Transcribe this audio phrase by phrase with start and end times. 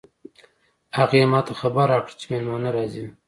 [0.97, 3.05] هغې ما ته خبر راکړ چې مېلمانه راځي